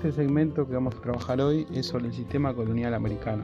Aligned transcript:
este 0.00 0.12
segmento 0.12 0.66
que 0.66 0.72
vamos 0.72 0.94
a 0.94 1.02
trabajar 1.02 1.42
hoy 1.42 1.66
es 1.74 1.84
sobre 1.84 2.06
el 2.06 2.14
sistema 2.14 2.54
colonial 2.54 2.94
americano. 2.94 3.42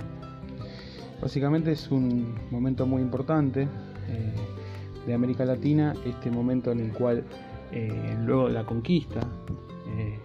Básicamente 1.20 1.72
es 1.72 1.90
un 1.90 2.34
momento 2.50 2.86
muy 2.86 3.02
importante 3.02 3.68
eh, 4.08 4.34
de 5.06 5.12
América 5.12 5.44
Latina, 5.44 5.92
este 6.06 6.30
momento 6.30 6.72
en 6.72 6.80
el 6.80 6.92
cual 6.94 7.24
eh, 7.72 8.16
luego 8.24 8.46
de 8.48 8.54
la 8.54 8.64
conquista 8.64 9.20
eh, 9.98 10.18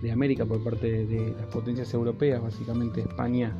de 0.00 0.12
América 0.12 0.46
por 0.46 0.64
parte 0.64 1.04
de 1.04 1.34
las 1.38 1.46
potencias 1.48 1.92
europeas, 1.92 2.40
básicamente 2.40 3.02
España 3.02 3.52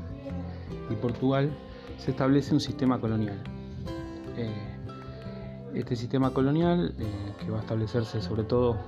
y 0.88 0.94
Portugal, 0.94 1.54
se 1.98 2.12
establece 2.12 2.54
un 2.54 2.60
sistema 2.60 2.98
colonial. 2.98 3.44
este 5.74 5.96
sistema 5.96 6.32
colonial, 6.32 6.94
que 7.44 7.50
va 7.50 7.58
a 7.58 7.60
establecerse 7.60 8.22
sobre 8.22 8.44
todo 8.44 8.78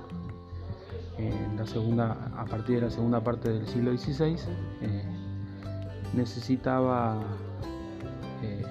en 1.17 1.57
la 1.57 1.65
segunda, 1.65 2.31
a 2.37 2.45
partir 2.45 2.75
de 2.75 2.81
la 2.81 2.91
segunda 2.91 3.23
parte 3.23 3.49
del 3.49 3.67
siglo 3.67 3.95
XVI, 3.97 4.35
eh, 4.81 5.03
necesitaba, 6.13 7.19
eh, 8.43 8.63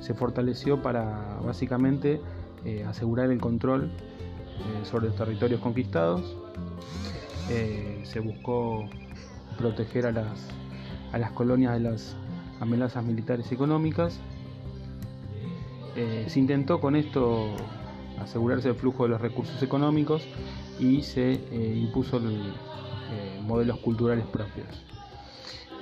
se 0.00 0.14
fortaleció 0.14 0.80
para 0.80 1.38
básicamente 1.44 2.20
eh, 2.64 2.84
asegurar 2.84 3.30
el 3.30 3.40
control 3.40 3.90
sobre 4.84 5.06
los 5.06 5.16
territorios 5.16 5.60
conquistados. 5.60 6.36
se 7.48 8.20
buscó 8.20 8.88
proteger 9.58 10.06
a 10.06 10.12
las, 10.12 10.48
a 11.12 11.18
las 11.18 11.32
colonias 11.32 11.72
de 11.74 11.80
las 11.80 12.16
amenazas 12.60 13.04
militares 13.04 13.50
y 13.50 13.54
económicas. 13.54 14.20
se 15.94 16.38
intentó 16.38 16.80
con 16.80 16.94
esto 16.94 17.56
asegurarse 18.22 18.68
el 18.68 18.74
flujo 18.74 19.04
de 19.04 19.10
los 19.10 19.20
recursos 19.20 19.62
económicos 19.62 20.22
y 20.78 21.02
se 21.02 21.32
eh, 21.32 21.78
impuso 21.80 22.18
eh, 22.18 23.40
modelos 23.42 23.78
culturales 23.78 24.24
propios. 24.26 24.66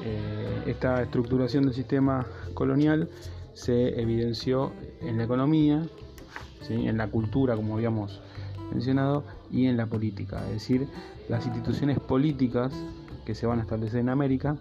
Eh, 0.03 0.65
esta 0.67 1.03
estructuración 1.03 1.65
del 1.65 1.75
sistema 1.75 2.27
colonial 2.55 3.09
se 3.55 4.01
evidenció 4.01 4.73
en 5.01 5.19
la 5.19 5.25
economía, 5.25 5.83
en 6.69 6.97
la 6.97 7.09
cultura, 7.09 7.57
como 7.57 7.75
habíamos 7.75 8.21
mencionado, 8.73 9.25
y 9.51 9.67
en 9.67 9.77
la 9.77 9.87
política. 9.87 10.45
Es 10.47 10.53
decir, 10.53 10.87
las 11.29 11.45
instituciones 11.47 11.99
políticas 11.99 12.73
que 13.25 13.35
se 13.35 13.47
van 13.47 13.59
a 13.59 13.63
establecer 13.63 14.01
en 14.01 14.09
América 14.09 14.57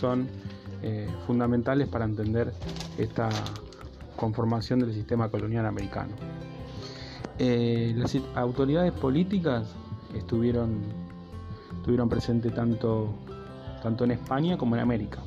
son 0.00 0.26
fundamentales 1.26 1.86
para 1.86 2.06
entender 2.06 2.54
esta 2.96 3.28
conformación 4.22 4.78
del 4.78 4.94
sistema 4.94 5.28
colonial 5.28 5.66
americano. 5.66 6.12
Eh, 7.40 7.92
las 7.96 8.16
autoridades 8.36 8.92
políticas 8.92 9.74
estuvieron, 10.14 10.80
estuvieron 11.78 12.08
presentes 12.08 12.54
tanto, 12.54 13.12
tanto 13.82 14.04
en 14.04 14.12
España 14.12 14.56
como 14.56 14.76
en 14.76 14.82
América. 14.82 15.18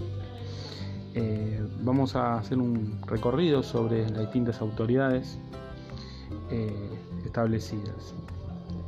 Eh, 1.13 1.61
vamos 1.81 2.16
a 2.16 2.38
hacer 2.38 2.57
un 2.57 3.01
recorrido 3.05 3.63
sobre 3.63 4.09
las 4.09 4.21
distintas 4.21 4.61
autoridades 4.61 5.38
eh, 6.49 6.89
establecidas. 7.25 8.13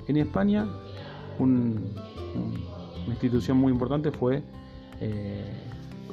En 0.07 0.15
España, 0.15 0.69
una 1.37 1.81
institución 3.07 3.57
muy 3.57 3.73
importante 3.73 4.09
fue, 4.11 4.41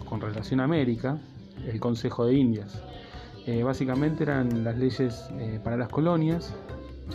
con 0.04 0.20
relación 0.20 0.58
a 0.58 0.64
América, 0.64 1.16
el 1.64 1.78
Consejo 1.78 2.26
de 2.26 2.34
Indias. 2.34 2.82
Básicamente 3.64 4.24
eran 4.24 4.64
las 4.64 4.76
leyes 4.78 5.28
para 5.62 5.76
las 5.76 5.88
colonias 5.88 6.54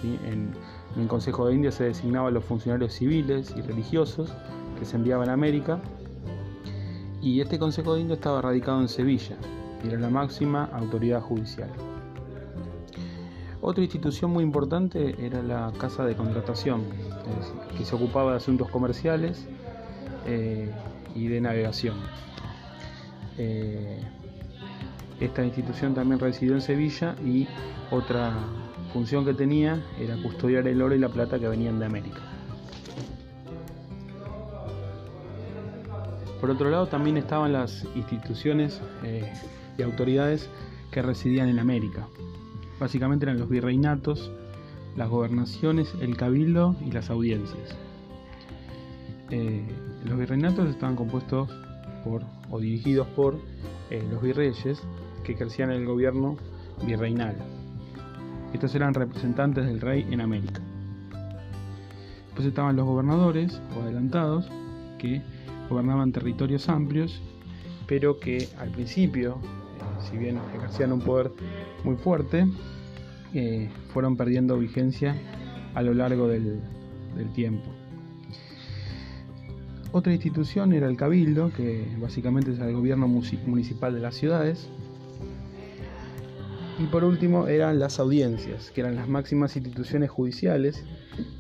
en, 0.04 0.52
el 0.98 1.08
Consejo 1.08 1.48
de 1.48 1.56
India 1.56 1.72
se 1.72 1.86
designaban 1.86 2.34
los 2.34 2.44
funcionarios 2.44 2.94
civiles 2.94 3.54
y 3.56 3.62
religiosos 3.62 4.34
que 4.78 4.86
se 4.86 4.96
enviaban 4.96 5.30
a 5.30 5.34
América 5.34 5.80
y 7.22 7.42
este 7.42 7.60
Consejo 7.60 7.96
de 7.96 8.02
India 8.02 8.16
estaba 8.16 8.42
radicado 8.42 8.82
en 8.82 8.88
Sevilla 8.88 9.38
y 9.84 9.88
era 9.88 10.00
la 10.00 10.10
máxima 10.10 10.66
autoridad 10.74 11.22
judicial. 11.22 11.70
Otra 13.62 13.84
institución 13.84 14.32
muy 14.32 14.44
importante 14.44 15.16
era 15.24 15.44
la 15.44 15.72
Casa 15.78 16.06
de 16.06 16.16
Contratación, 16.16 16.84
que 17.78 17.84
se 17.84 17.96
ocupaba 17.96 18.32
de 18.32 18.38
asuntos 18.38 18.70
comerciales 18.70 19.46
eh, 20.26 20.72
y 21.14 21.28
de 21.28 21.42
navegación. 21.42 21.96
Eh, 23.38 24.02
esta 25.20 25.44
institución 25.44 25.94
también 25.94 26.20
residió 26.20 26.54
en 26.54 26.62
Sevilla 26.62 27.16
y 27.26 27.48
otra 27.92 28.34
función 28.94 29.26
que 29.26 29.34
tenía 29.34 29.84
era 30.00 30.16
custodiar 30.22 30.68
el 30.68 30.82
oro 30.82 30.96
y 30.96 31.00
la 31.00 31.10
plata 31.10 31.40
que 31.40 31.48
venían 31.48 31.80
de 31.80 31.86
América. 31.86 32.22
Por 36.40 36.50
otro 36.50 36.70
lado, 36.70 36.88
también 36.88 37.18
estaban 37.18 37.52
las 37.52 37.86
instituciones 37.96 38.82
eh, 39.04 39.30
y 39.78 39.82
autoridades 39.82 40.50
que 40.90 41.02
residían 41.02 41.50
en 41.50 41.60
América. 41.60 42.08
Básicamente 42.80 43.26
eran 43.26 43.38
los 43.40 43.50
virreinatos, 43.50 44.32
las 44.96 45.10
gobernaciones, 45.10 45.94
el 46.00 46.16
cabildo 46.16 46.76
y 46.86 46.92
las 46.92 47.10
audiencias. 47.10 47.76
Eh, 49.32 49.68
los 50.06 50.18
virreinatos 50.18 50.70
estaban 50.70 50.96
compuestos 50.96 51.50
por 52.06 52.24
o 52.50 52.60
dirigidos 52.60 53.08
por 53.08 53.38
eh, 53.90 54.04
los 54.10 54.22
virreyes 54.22 54.82
que 55.30 55.36
ejercían 55.36 55.70
el 55.70 55.86
gobierno 55.86 56.38
virreinal. 56.88 57.36
Estos 58.52 58.74
eran 58.74 58.96
representantes 58.96 59.64
del 59.64 59.80
rey 59.80 60.08
en 60.10 60.22
América. 60.22 60.60
Después 62.26 62.48
estaban 62.48 62.76
los 62.76 62.86
gobernadores 62.86 63.62
o 63.78 63.84
adelantados, 63.84 64.50
que 64.98 65.22
gobernaban 65.70 66.12
territorios 66.12 66.68
amplios, 66.68 67.22
pero 67.86 68.20
que 68.20 68.48
al 68.58 68.70
principio, 68.70 69.34
eh, 69.36 70.10
si 70.10 70.18
bien 70.18 70.40
ejercían 70.56 70.94
un 70.94 71.02
poder 71.02 71.32
muy 71.84 71.96
fuerte, 71.96 72.48
eh, 73.36 73.70
fueron 73.94 74.18
perdiendo 74.18 74.58
vigencia 74.58 75.16
a 75.76 75.84
lo 75.84 75.94
largo 75.94 76.28
del, 76.28 76.60
del 77.16 77.32
tiempo. 77.34 77.70
Otra 79.92 80.12
institución 80.12 80.74
era 80.74 80.88
el 80.88 80.98
Cabildo, 80.98 81.52
que 81.54 81.86
básicamente 82.00 82.52
es 82.52 82.60
el 82.60 82.74
gobierno 82.74 83.08
municipal 83.08 83.94
de 83.94 84.00
las 84.00 84.16
ciudades, 84.16 84.70
y 86.80 86.86
por 86.86 87.04
último 87.04 87.48
eran 87.48 87.78
las 87.78 88.00
audiencias, 88.00 88.72
que 88.72 88.82
eran 88.82 88.96
las 88.96 89.10
máximas 89.10 89.56
instituciones 89.58 90.10
judiciales 90.10 90.84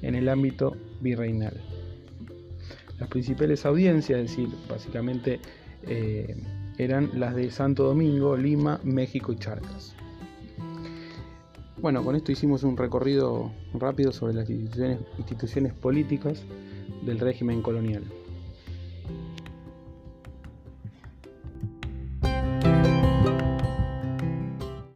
en 0.02 0.16
el 0.16 0.28
ámbito 0.28 0.76
virreinal. 1.00 1.54
Las 3.00 3.08
principales 3.08 3.66
audiencias, 3.66 4.20
es 4.20 4.30
decir, 4.30 4.50
básicamente 4.70 5.40
eh, 5.88 6.36
eran 6.78 7.10
las 7.14 7.36
de 7.36 7.50
Santo 7.52 7.84
Domingo, 7.84 8.36
Lima, 8.36 8.82
México 8.84 9.32
y 9.32 9.38
Charcas. 9.38 9.96
Bueno, 11.78 12.04
con 12.04 12.18
esto 12.18 12.34
hicimos 12.34 12.64
un 12.64 12.76
recorrido 12.76 13.54
rápido 13.74 14.12
sobre 14.12 14.34
las 14.34 14.50
instituciones, 14.50 15.00
instituciones 15.18 15.74
políticas 15.74 16.44
del 17.06 17.20
régimen 17.20 17.62
colonial. 17.62 18.04